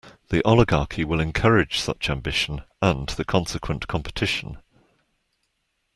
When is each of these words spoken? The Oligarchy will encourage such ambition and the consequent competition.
The 0.29 0.43
Oligarchy 0.47 1.03
will 1.05 1.19
encourage 1.19 1.77
such 1.79 2.09
ambition 2.09 2.63
and 2.81 3.07
the 3.09 3.23
consequent 3.23 3.87
competition. 3.87 4.57